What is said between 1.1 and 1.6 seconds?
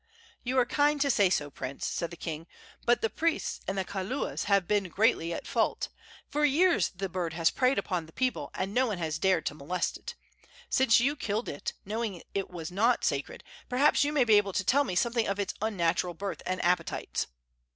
say so,